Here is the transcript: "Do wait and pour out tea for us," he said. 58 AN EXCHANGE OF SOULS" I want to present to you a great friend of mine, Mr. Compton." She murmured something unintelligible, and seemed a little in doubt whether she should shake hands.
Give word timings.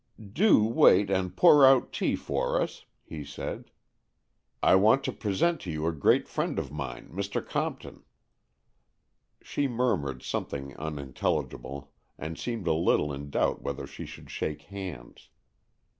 "Do 0.41 0.63
wait 0.65 1.11
and 1.11 1.37
pour 1.37 1.63
out 1.63 1.93
tea 1.93 2.15
for 2.15 2.59
us," 2.59 2.85
he 3.03 3.23
said. 3.23 3.65
58 3.65 3.65
AN 3.67 3.67
EXCHANGE 3.67 3.69
OF 3.69 4.53
SOULS" 4.55 4.59
I 4.71 4.75
want 4.77 5.03
to 5.03 5.11
present 5.11 5.61
to 5.61 5.71
you 5.71 5.85
a 5.85 5.91
great 5.91 6.27
friend 6.27 6.57
of 6.57 6.71
mine, 6.71 7.09
Mr. 7.13 7.45
Compton." 7.47 8.03
She 9.43 9.67
murmured 9.67 10.23
something 10.23 10.75
unintelligible, 10.77 11.91
and 12.17 12.35
seemed 12.35 12.65
a 12.65 12.73
little 12.73 13.13
in 13.13 13.29
doubt 13.29 13.61
whether 13.61 13.85
she 13.85 14.07
should 14.07 14.31
shake 14.31 14.63
hands. 14.63 15.29